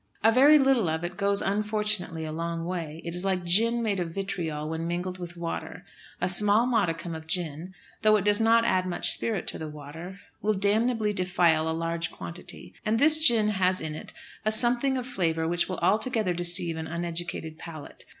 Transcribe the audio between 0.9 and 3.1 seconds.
it goes unfortunately a long way.